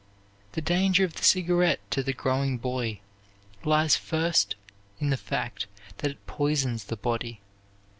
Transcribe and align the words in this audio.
The 0.53 0.61
danger 0.61 1.05
of 1.05 1.13
the 1.17 1.23
cigarette 1.23 1.79
to 1.91 2.01
the 2.01 2.11
growing 2.11 2.57
boy 2.57 3.01
lies 3.63 3.95
first 3.95 4.55
in 4.99 5.11
the 5.11 5.15
fact 5.15 5.67
that 5.99 6.09
it 6.09 6.25
poisons 6.25 6.85
the 6.85 6.97
body. 6.97 7.39